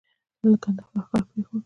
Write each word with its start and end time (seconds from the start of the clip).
د 0.41 0.43
کندهار 0.63 1.03
ښار 1.09 1.23
پرېښود. 1.29 1.59